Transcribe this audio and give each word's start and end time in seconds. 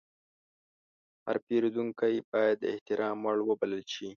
هر 1.25 1.35
پیرودونکی 1.45 2.15
باید 2.31 2.55
د 2.59 2.63
احترام 2.73 3.17
وړ 3.25 3.37
وبلل 3.45 3.83
شي. 3.93 4.09